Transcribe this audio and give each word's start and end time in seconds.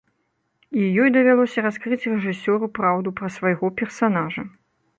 І 0.83 0.85
ёй 1.03 1.09
давялося 1.17 1.65
раскрыць 1.67 2.01
рэжысёру 2.11 2.71
праўду 2.81 3.15
пра 3.19 3.33
свайго 3.39 3.73
персанажа. 3.83 4.41